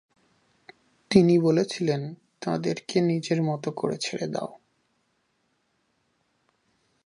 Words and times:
তিনি 1.11 1.39
বলেছিলেন,' 1.39 2.01
তাঁদেরকে 2.41 3.01
নিজের 3.01 3.39
মতো 3.43 3.69
করে 3.71 3.97
ছেড়ে 3.97 4.27
দাও। 4.27 4.49